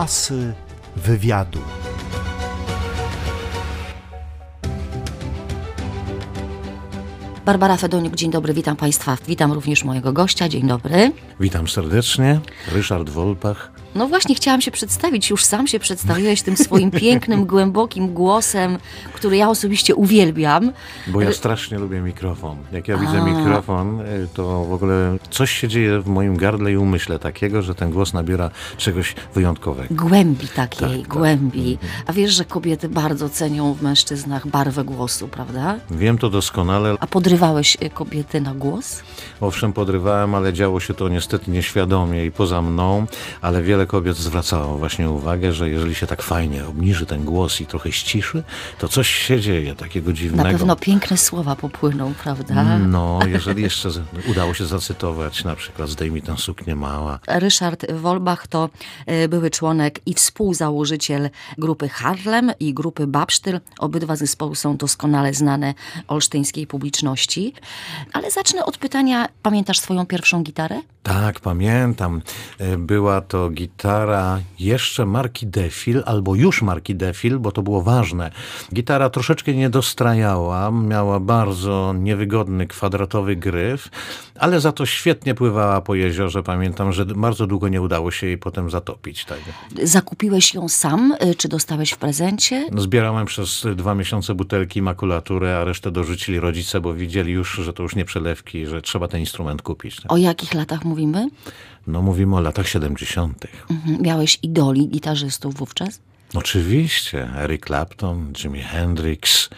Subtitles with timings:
[0.00, 0.52] Asy
[0.96, 1.58] wywiadu.
[7.46, 9.16] Barbara Fedoniuk, dzień dobry, witam Państwa.
[9.26, 11.12] Witam również mojego gościa, dzień dobry.
[11.40, 12.40] Witam serdecznie,
[12.72, 13.79] Ryszard Wolpach.
[13.94, 18.78] No właśnie, chciałam się przedstawić, już sam się przedstawiłeś tym swoim pięknym, głębokim głosem,
[19.12, 20.72] który ja osobiście uwielbiam.
[21.06, 22.56] Bo ja strasznie lubię mikrofon.
[22.72, 26.76] Jak ja widzę mikrofon, y, to w ogóle coś się dzieje w moim gardle i
[26.76, 29.94] umyśle takiego, że ten głos nabiera czegoś wyjątkowego.
[29.94, 31.08] Głębi takiej, Tak, tak.
[31.08, 31.78] głębi.
[32.06, 35.76] A wiesz, że kobiety bardzo cenią w mężczyznach barwę głosu, prawda?
[35.90, 36.94] Wiem to doskonale.
[37.00, 39.02] A podrywałeś y, kobiety na głos?
[39.40, 43.06] Owszem, podrywałem, ale działo się to niestety nieświadomie i poza mną,
[43.42, 47.66] ale wiele kobiet zwracało właśnie uwagę, że jeżeli się tak fajnie obniży ten głos i
[47.66, 48.42] trochę ściszy,
[48.78, 50.58] to coś się dzieje takiego Na dziwnego.
[50.58, 52.78] pewno piękne słowa popłyną, prawda?
[52.78, 53.88] No, jeżeli jeszcze
[54.30, 58.68] udało się zacytować, na przykład zdejmij tę suknię mała, Ryszard Wolbach to
[59.06, 63.60] e, były członek i współzałożyciel grupy Harlem i grupy Babsztyl.
[63.78, 65.74] Obydwa zespoły są doskonale znane
[66.08, 67.54] olsztyńskiej publiczności.
[68.12, 70.80] Ale zacznę od pytania, pamiętasz swoją pierwszą gitarę?
[71.02, 72.22] Tak, pamiętam.
[72.58, 78.30] E, Była to gitara jeszcze marki Defil, albo już marki Defil, bo to było ważne.
[78.74, 83.88] Gitara troszeczkę nie dostrajała, miała bardzo niewygodny, kwadratowy gryf,
[84.38, 86.42] ale za to świetnie pływała po jeziorze.
[86.42, 89.24] Pamiętam, że bardzo długo nie udało się jej potem zatopić.
[89.24, 89.38] Tak.
[89.82, 92.68] Zakupiłeś ją sam, e, czy dostałeś w prezencie?
[92.76, 97.82] Zbierałem przez dwa miesiące butelki, makulaturę, a resztę dorzucili rodzice, bo widzieli już, że to
[97.82, 99.96] już nie przelewki, że trzeba ten instrument kupić.
[99.96, 100.12] Tak.
[100.12, 101.28] O jakich latach mówimy?
[101.86, 103.46] No mówimy o latach 70.
[103.70, 104.02] Mhm.
[104.02, 106.00] Miałeś idoli gitarzystów wówczas?
[106.34, 109.50] Oczywiście, Eric Clapton, Jimi Hendrix,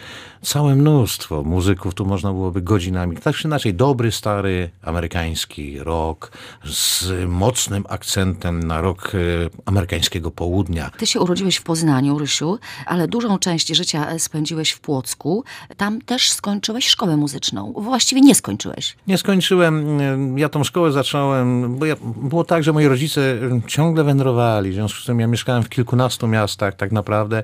[0.42, 3.16] całe mnóstwo muzyków, tu można byłoby godzinami.
[3.16, 6.32] Tak czy inaczej, dobry, stary, amerykański rock
[6.64, 9.18] z mocnym akcentem na rock e,
[9.64, 10.90] amerykańskiego południa.
[10.96, 15.44] Ty się urodziłeś w Poznaniu, Rysiu, ale dużą część życia e, spędziłeś w Płocku.
[15.76, 17.72] Tam też skończyłeś szkołę muzyczną.
[17.76, 18.96] Właściwie nie skończyłeś.
[19.06, 24.04] Nie skończyłem, e, ja tą szkołę zacząłem, bo ja, było tak, że moi rodzice ciągle
[24.04, 27.42] wędrowali, w związku z tym ja mieszkałem w kilkunastu miastach tak naprawdę.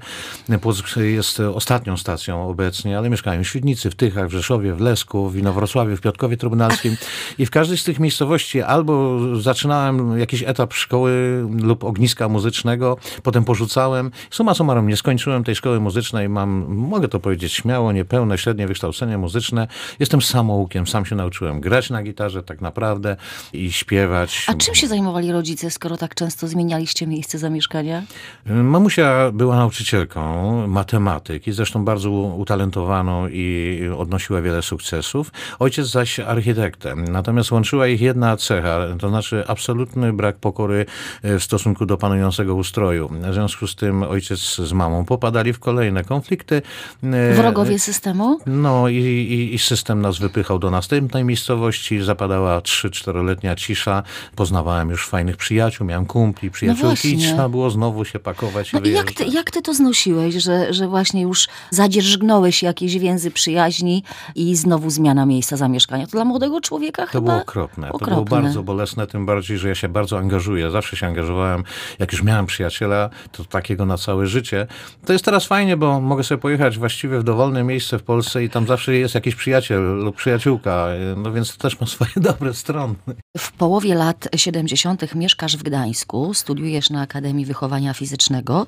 [0.60, 5.28] Płock jest ostatnią stacją obecnie, ale mieszkałem w Świdnicy, w Tychach, w Rzeszowie, w Lesku,
[5.28, 6.96] w Inowrocławiu, w Piotrkowie Trybunalskim
[7.38, 13.44] i w każdej z tych miejscowości albo zaczynałem jakiś etap szkoły lub ogniska muzycznego, potem
[13.44, 14.10] porzucałem.
[14.30, 19.18] Suma summarum nie skończyłem tej szkoły muzycznej, mam, mogę to powiedzieć śmiało, niepełne, średnie wykształcenie
[19.18, 19.68] muzyczne.
[19.98, 23.16] Jestem samoukiem, sam się nauczyłem grać na gitarze tak naprawdę
[23.52, 24.46] i śpiewać.
[24.48, 28.02] A czym się zajmowali rodzice, skoro tak często zmienialiście miejsce zamieszkania?
[28.46, 35.30] Mamusia była nauczycielką matematyki, zresztą bardzo utalentowaną i odnosiła wiele sukcesów.
[35.58, 37.04] Ojciec zaś architektem.
[37.04, 40.86] Natomiast łączyła ich jedna cecha, to znaczy absolutny brak pokory
[41.22, 43.08] e, w stosunku do panującego ustroju.
[43.30, 46.62] W związku z tym ojciec z mamą popadali w kolejne konflikty.
[47.02, 48.38] E, Wrogowie systemu?
[48.46, 54.02] no i, i, i system nas wypychał do następnej miejscowości, zapadała 3-4-letnia cisza,
[54.36, 57.32] poznawałem już fajnych przyjaciół, miałem kumpli, przyjaciółki i właśnie.
[57.32, 60.72] trzeba było znowu się pakować No i i jak ty, jak ty to znosiłeś, że,
[60.72, 64.02] że właśnie już zadzierżgnąłeś jakieś więzy przyjaźni
[64.34, 66.06] i znowu zmiana miejsca zamieszkania?
[66.06, 67.88] To dla młodego człowieka To chyba było okropne.
[67.88, 68.14] To okropne.
[68.14, 70.70] było bardzo bolesne, tym bardziej, że ja się bardzo angażuję.
[70.70, 71.64] Zawsze się angażowałem.
[71.98, 74.66] Jak już miałem przyjaciela, to takiego na całe życie.
[75.06, 78.50] To jest teraz fajnie, bo mogę sobie pojechać właściwie w dowolne miejsce w Polsce i
[78.50, 80.86] tam zawsze jest jakiś przyjaciel lub przyjaciółka.
[81.16, 82.94] No więc to też ma swoje dobre strony.
[83.38, 85.14] W połowie lat 70.
[85.14, 88.66] mieszkasz w Gdańsku, studiujesz na Akademii Wychowania Fizycznego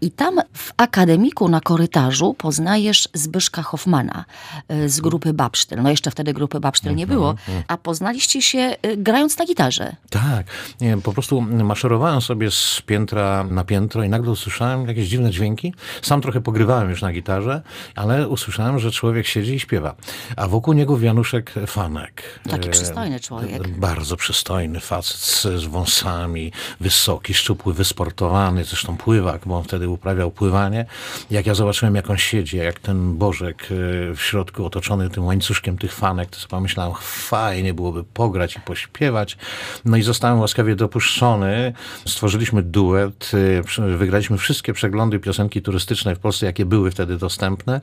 [0.00, 4.24] i tam w akademiku na korytarzu poznajesz Zbyszka Hoffmana
[4.72, 5.82] y, z grupy Babsztyl.
[5.82, 7.34] No jeszcze wtedy grupy Babsztyl nie było,
[7.68, 9.96] a poznaliście się y, grając na gitarze.
[10.10, 10.46] Tak,
[10.80, 15.74] nie, po prostu maszerowałem sobie z piętra na piętro i nagle usłyszałem jakieś dziwne dźwięki.
[16.02, 17.62] Sam trochę pogrywałem już na gitarze,
[17.94, 19.94] ale usłyszałem, że człowiek siedzi i śpiewa.
[20.36, 22.40] A wokół niego Januszek Fanek.
[22.50, 23.68] Taki E, przystojny człowiek.
[23.68, 30.30] Bardzo przystojny facet z, z wąsami, wysoki, szczupły, wysportowany, zresztą pływak, bo on wtedy uprawiał
[30.30, 30.86] pływanie.
[31.30, 35.78] Jak ja zobaczyłem, jak on siedzi, jak ten Bożek e, w środku otoczony tym łańcuszkiem
[35.78, 39.36] tych fanek, to sobie pomyślałem, fajnie byłoby pograć i pośpiewać.
[39.84, 41.72] No i zostałem łaskawie dopuszczony.
[42.06, 43.32] Stworzyliśmy duet,
[43.78, 47.80] e, wygraliśmy wszystkie przeglądy piosenki turystyczne w Polsce, jakie były wtedy dostępne.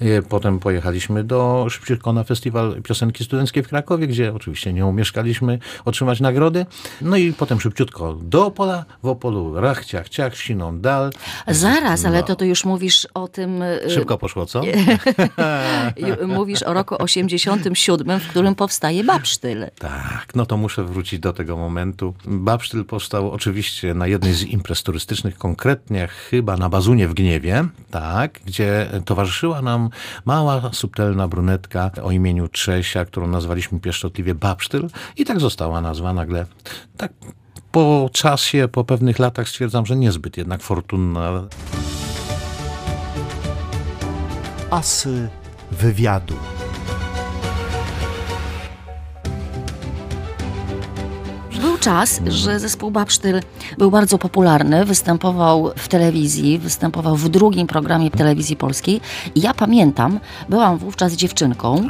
[0.00, 5.58] E, Potem pojechaliśmy do szybciutko na festiwal piosenki studenckiej w Krakowie, gdzie oczywiście nie umieszkaliśmy
[5.84, 6.66] otrzymać nagrody.
[7.00, 11.54] No i potem szybciutko do Opola, w Opolu rach, ciach, ciach, siną dal festiwal.
[11.54, 12.26] Zaraz, ale No.
[12.26, 13.62] to ty już mówisz o tym...
[13.62, 14.62] y, Szybko poszło, co?
[16.26, 19.66] Mówisz o roku 87, w którym powstaje Babsztyl.
[19.78, 22.14] Tak, no to muszę wrócić do tego momentu.
[22.24, 28.40] Babsztyl powstał oczywiście na jednej z imprez turystycznych, konkretnie chyba na Bazunie w Gniewie, tak,
[28.46, 29.90] gdzie towarzyszyła nam
[30.24, 36.46] mała, subtelna brunetka o imieniu Trzesia, którą nazwaliśmy pieszczotliwie Babsztyl i tak została nazwa nagle.
[36.96, 37.12] Tak
[37.76, 41.48] po czasie, po pewnych latach stwierdzam, że niezbyt jednak fortunna.
[44.70, 45.28] Asy
[45.70, 46.34] wywiadu.
[51.60, 53.40] Był czas, że zespół Babsztyl
[53.78, 59.00] był bardzo popularny, występował w telewizji, występował w drugim programie telewizji polskiej.
[59.34, 61.86] I ja pamiętam, byłam wówczas dziewczynką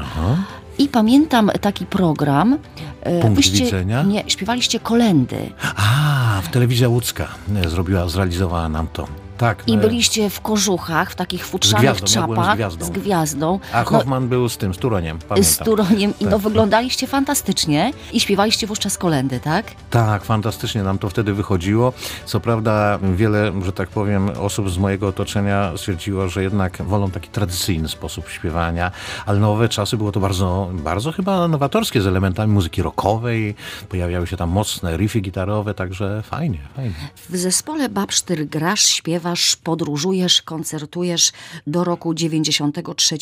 [0.79, 2.59] i pamiętam taki program.
[3.01, 4.03] e, Punkt wyście- widzenia?
[4.03, 5.51] Nie, śpiewaliście kolendy.
[5.77, 9.09] A, w telewizja łódzka e, zrobiła, zrealizowała nam to.
[9.39, 9.63] Tak.
[9.67, 12.87] I e, byliście w kożuchach, w takich futrzanych gwiazdą, ja byłem z czapach gwiazdą.
[12.87, 13.61] z gwiazdą.
[13.73, 15.53] A No, Hoffman był z tym, z Turoniem, pamiętam.
[15.53, 16.41] z Turoniem i no Tak.
[16.41, 19.67] wyglądaliście fantastycznie i śpiewaliście wówczas kolendy, tak?
[19.91, 21.93] Tak, fantastycznie nam to wtedy wychodziło.
[22.27, 27.29] Co prawda wiele, że tak powiem, osób z mojego otoczenia stwierdziło, że jednak wolą taki
[27.29, 28.91] tradycyjny sposób śpiewania,
[29.27, 33.55] ale nowe czasy było to bardzo, bardzo chyba nowatorskie z elementami muzyki rockowej.
[33.89, 36.95] Pojawiały się tam mocne riffy gitarowe, także fajnie, fajnie.
[37.31, 38.85] W zespole Babsztyr grasz,
[39.27, 41.33] śpiewasz, podróżujesz, koncertujesz
[41.67, 43.19] do roku 93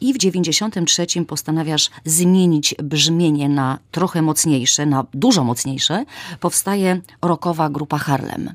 [0.00, 6.04] i w 93 postanawiasz zmienić brzmienie na trochę mocniejsze, na dużo mocniejsze.
[6.40, 8.54] Powstaje rockowa grupa Harlem.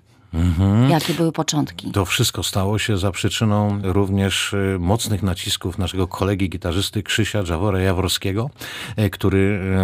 [0.89, 1.91] Jakie były początki?
[1.91, 7.79] To wszystko stało się za przyczyną również y, mocnych nacisków naszego kolegi gitarzysty Krzysia Dżawora
[7.79, 8.49] Jaworskiego,
[8.99, 9.37] y, który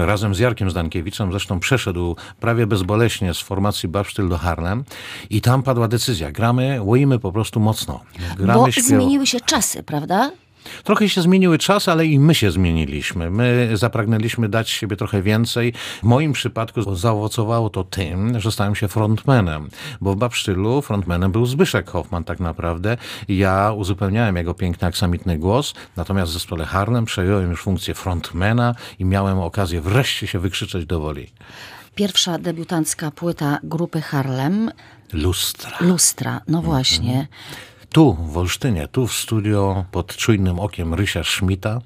[0.04, 4.84] y, razem z Jarkiem Zdankiewiczem zresztą przeszedł prawie bezboleśnie z formacji Babsztyl do Harlem
[5.30, 6.32] i tam padła decyzja.
[6.32, 8.00] Gramy, łoimy po prostu mocno.
[8.38, 10.32] Gramy, Bo śpiewa- zmieniły się czasy, prawda?
[10.84, 13.32] Trochę się zmieniły czasy, ale i my się zmieniliśmy.
[13.32, 15.74] My zapragnęliśmy dać siebie trochę więcej.
[16.04, 19.70] W moim przypadku zaowocowało to tym, że stałem się frontmanem,
[20.02, 22.98] bo w Babsztylu frontmanem był Zbyszek Hoffman tak naprawdę.
[23.28, 29.06] Ja uzupełniałem jego piękny aksamitny głos, natomiast w zespole Harlem przejąłem już funkcję frontmana i
[29.06, 31.28] miałem okazję wreszcie się wykrzyczeć do woli.
[31.96, 34.72] Pierwsza debiutancka płyta grupy Harlem,
[35.14, 35.78] Lustra.
[35.82, 37.28] Lustra, no właśnie.
[37.96, 41.80] Tu, w Olsztynie, tu w studio pod czujnym okiem Rysia Schmidta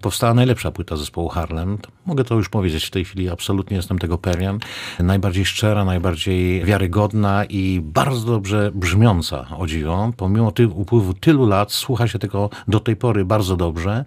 [0.00, 1.78] powstała najlepsza płyta zespołu Harlem.
[2.06, 4.58] Mogę to już powiedzieć w tej chwili, absolutnie jestem tego pewien.
[5.00, 10.12] Najbardziej szczera, najbardziej wiarygodna i bardzo dobrze brzmiąca, o dziwo.
[10.16, 14.04] Pomimo ty, upływu tylu lat słucha się tego do tej pory bardzo dobrze.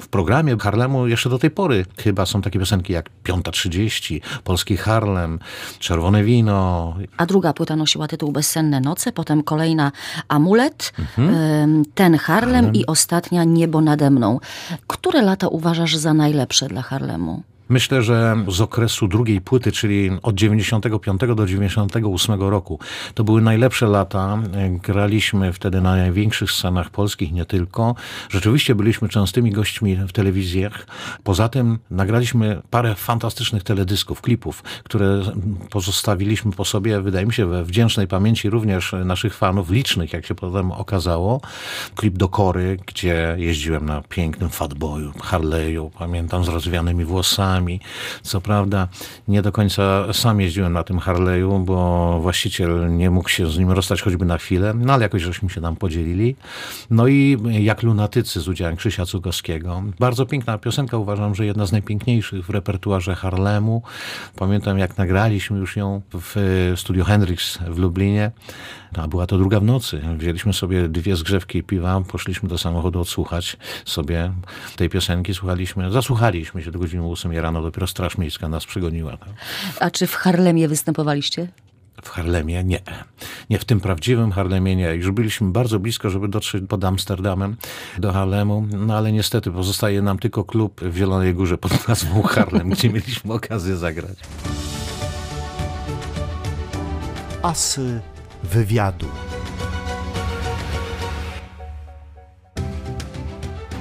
[0.00, 4.76] W programie Harlemu jeszcze do tej pory chyba są takie piosenki jak Piąta 30, Polski
[4.76, 5.38] Harlem,
[5.78, 9.92] Czerwone Wino, A druga płyta nosiła tytuł Bezsenne noce, potem kolejna
[10.28, 14.40] Amulet, em, ten Harlem i ostatnia Niebo nade mną.
[14.86, 17.42] Które lata uważasz za najlepsze dla Harlemu?
[17.70, 22.78] Myślę, że z okresu drugiej płyty, czyli od 95 do 98 roku,
[23.14, 24.38] to były najlepsze lata.
[24.70, 27.94] Graliśmy wtedy na największych scenach polskich, nie tylko.
[28.30, 30.86] Rzeczywiście byliśmy częstymi gośćmi w telewizjach.
[31.24, 35.22] Poza tym nagraliśmy parę fantastycznych teledysków, klipów, które
[35.70, 40.34] pozostawiliśmy po sobie, wydaje mi się, we wdzięcznej pamięci również naszych fanów, licznych, jak się
[40.34, 41.40] potem okazało.
[41.96, 47.59] Klip do Kory, gdzie jeździłem na pięknym fatboyu, Harley'u, pamiętam, z rozwianymi włosami.
[48.22, 48.88] Co prawda
[49.28, 53.70] nie do końca sam jeździłem na tym Harley'u, bo właściciel nie mógł się z nim
[53.70, 56.36] rozstać choćby na chwilę, no ale jakoś żeśmy się tam podzielili.
[56.90, 59.82] No i jak lunatycy z udziałem Krzysia Cugowskiego.
[59.98, 63.82] Bardzo piękna piosenka, uważam, że jedna z najpiękniejszych w repertuarze Harlemu.
[64.36, 68.30] Pamiętam jak nagraliśmy już ją w studio Hendrix w Lublinie.
[68.96, 70.00] A była to druga w nocy.
[70.16, 74.32] Wzięliśmy sobie dwie zgrzewki piwa, poszliśmy do samochodu odsłuchać sobie
[74.76, 79.16] tej piosenki, słuchaliśmy, zasłuchaliśmy się do godziny 8 rano, dopiero Straż Miejska nas przegoniła.
[79.16, 79.28] tak.
[79.80, 81.48] A czy w Harlemie występowaliście?
[82.02, 82.80] W Harlemie nie.
[83.50, 84.94] Nie w tym prawdziwym Harlemie nie.
[84.94, 87.56] Już byliśmy bardzo blisko, żeby dotrzeć pod Amsterdamem
[87.98, 92.70] do Harlemu, no ale niestety pozostaje nam tylko klub w Zielonej Górze pod nazwą Harlem,
[92.70, 94.18] gdzie mieliśmy okazję zagrać.
[97.42, 98.00] Asy
[98.42, 99.06] wywiadu.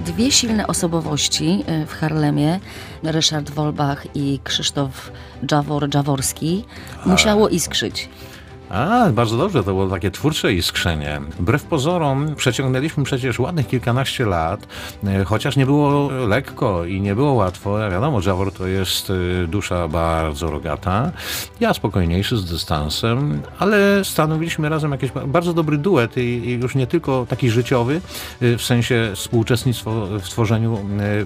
[0.09, 2.59] Dwie silne osobowości y, w Harlemie,
[3.03, 5.11] Ryszard Wolbach i Krzysztof
[5.45, 6.65] Dżawor Dżaworski,
[7.05, 8.09] musiało iskrzyć.
[8.69, 11.21] A, bardzo dobrze, to było takie twórcze iskrzenie.
[11.39, 14.67] Wbrew pozorom przeciągnęliśmy przecież ładnych kilkanaście lat,
[15.03, 17.79] e, chociaż nie było lekko i nie było łatwo.
[17.79, 19.09] Ja wiadomo, Jawor to jest
[19.43, 21.11] e, dusza bardzo rogata,
[21.59, 26.75] ja spokojniejszy z dystansem, ale stanowiliśmy razem jakiś ba- bardzo dobry duet i, i już
[26.75, 28.01] nie tylko taki życiowy,
[28.41, 30.77] e, w sensie współuczestnictwo w tworzeniu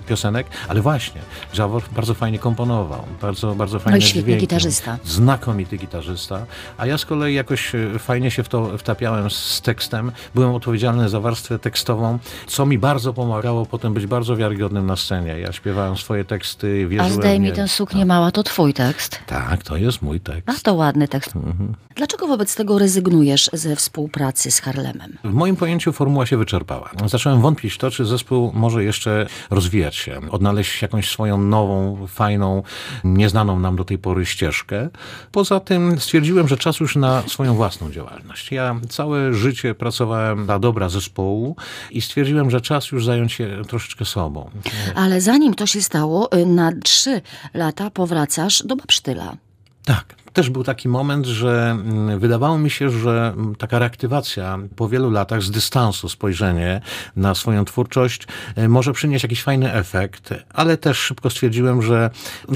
[0.07, 1.21] piosenek, ale właśnie,
[1.57, 4.97] Jawor bardzo fajnie komponował, bardzo, bardzo fajnie No świetny gitarzysta.
[5.03, 6.45] znakomity gitarzysta,
[6.77, 10.11] a ja z kolei jakoś e, fajnie się w to wtapiałem z tekstem.
[10.35, 15.39] Byłem odpowiedzialny za warstwę tekstową, co mi bardzo pomagało potem być bardzo wiarygodnym na scenie.
[15.39, 17.63] Ja śpiewałem swoje teksty, A wierzyłem zdejmij w nie.
[17.63, 19.19] tę suknię mała, to twój tekst.
[19.27, 20.49] Tak, to jest mój tekst.
[20.59, 21.35] A to ładny tekst.
[21.35, 21.73] Mhm.
[21.95, 25.17] Dlaczego wobec tego rezygnujesz ze współpracy z Harlemem?
[25.23, 26.89] W moim pojęciu formuła się wyczerpała.
[27.05, 32.63] Zacząłem wątpić w to, czy zespół może jeszcze rozwijać się, odnaleźć jakąś swoją nową, fajną,
[33.03, 34.89] nieznaną nam do tej pory ścieżkę.
[35.31, 38.51] Poza tym stwierdziłem, że czas już na swoją własną działalność.
[38.51, 41.55] Ja całe życie pracowałem dla dobra zespołu
[41.91, 44.49] i stwierdziłem, że czas już zająć się troszeczkę sobą.
[44.95, 47.21] Ale zanim to się stało, y, na trzy
[47.53, 49.37] lata powracasz do Babsztyla.
[49.85, 50.22] Tak.
[50.33, 55.11] Też był taki moment, że mm, wydawało mi się, że mm, taka reaktywacja po wielu
[55.11, 56.81] latach z dystansu spojrzenie
[57.15, 62.09] na swoją twórczość e, może przynieść jakiś fajny efekt, ale też szybko stwierdziłem, że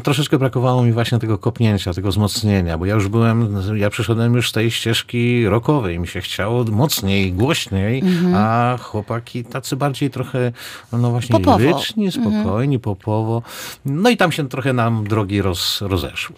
[0.03, 4.49] troszeczkę brakowało mi właśnie tego kopnięcia, tego wzmocnienia, bo ja już byłem, ja przyszedłem już
[4.49, 8.03] z tej ścieżki rockowej, mi się chciało mocniej, głośniej,
[8.35, 10.51] a chłopaki tacy bardziej trochę,
[10.91, 11.59] no właśnie Popowo.
[11.59, 13.41] liryczni, spokojni, popowo.
[13.85, 16.35] No i tam się trochę nam drogi roz, rozeszły.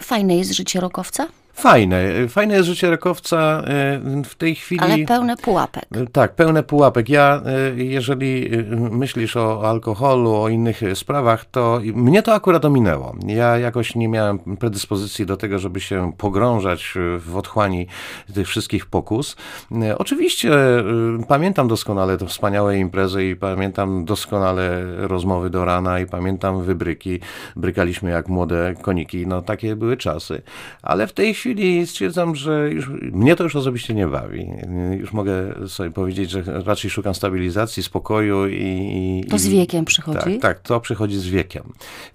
[0.00, 2.28] Fajne jest życie rokowca, Fajne.
[2.28, 4.80] Fajne jest życie rokowca e, w tej chwili.
[4.80, 5.84] ale pełne pułapek.
[6.12, 7.08] Tak, pełne pułapek.
[7.08, 12.64] Ja, e, jeżeli e, myślisz o alkoholu, o innych e, sprawach, to mnie to akurat
[12.64, 13.16] ominęło.
[13.26, 17.86] Ja jakoś nie miałem predyspozycji do tego, żeby się pogrążać e, w otchłani
[18.34, 19.36] tych wszystkich pokus.
[19.82, 20.82] E, Oczywiście e,
[21.28, 27.20] pamiętam doskonale te wspaniałe imprezy i pamiętam doskonale rozmowy do rana i pamiętam wybryki.
[27.56, 29.26] Brykaliśmy jak młode koniki.
[29.26, 30.42] No takie były czasy.
[30.82, 31.41] Ale w tej chwili
[31.86, 34.50] stwierdzam, że już, mnie to już osobiście nie bawi.
[34.98, 39.22] Już mogę sobie powiedzieć, że raczej szukam stabilizacji, spokoju i...
[39.24, 40.18] i To z wiekiem przychodzi?
[40.18, 41.62] Tak, tak, to przychodzi z wiekiem.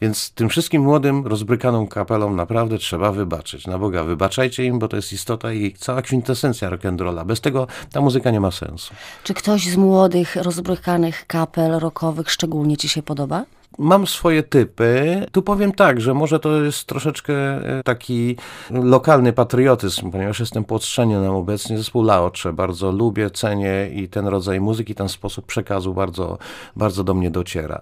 [0.01, 3.67] Więc tym wszystkim młodym, rozbrykaną kapelom naprawdę trzeba wybaczyć.
[3.67, 7.25] Na Boga, wybaczajcie im, bo to jest istota i cała kwintesencja rock'n'rolla.
[7.25, 8.93] Bez tego ta muzyka nie ma sensu.
[9.23, 13.45] Czy ktoś z młodych, rozbrykanych kapel rockowych szczególnie ci się podoba?
[13.77, 15.25] Mam swoje typy.
[15.31, 18.35] Tu powiem tak, że może to jest troszeczkę e, taki
[18.71, 21.77] lokalny patriotyzm, ponieważ jestem po nam obecnie.
[21.77, 26.37] Zespół Laocze bardzo lubię, cenię i ten rodzaj muzyki, ten sposób przekazu bardzo,
[26.75, 27.81] bardzo do mnie dociera.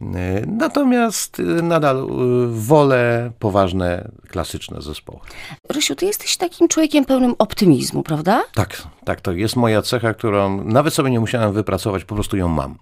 [0.00, 2.06] E, Natomiast e, nadal
[2.48, 5.20] wolę poważne, klasyczne zespoły.
[5.68, 8.42] Rysiu, ty jesteś takim człowiekiem pełnym optymizmu, prawda?
[8.54, 12.48] Tak, tak, to jest moja cecha, którą nawet sobie nie musiałem wypracować, po prostu ją
[12.48, 12.74] mam.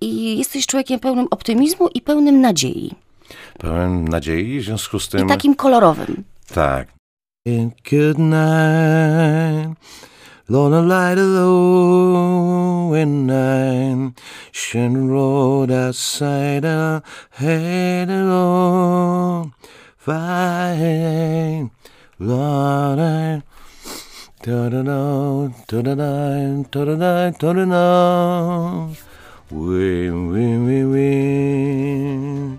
[0.00, 2.94] I jesteś człowiekiem pełnym optymizmu i pełnym nadziei.
[3.58, 5.28] Pełen nadziei, w związku z I tym...
[5.28, 6.24] takim kolorowym.
[6.54, 6.88] Tak.
[7.90, 9.78] Good night,
[10.48, 14.12] Lord, I'm light alone when I'm
[14.52, 19.50] Shin road outside our head alone.
[19.98, 21.70] Fine,
[22.20, 23.03] Lord, I
[24.44, 27.84] Da-da-da, da-da-da, da-da-da, da-da-da.
[29.50, 32.58] we, we, wing, wing.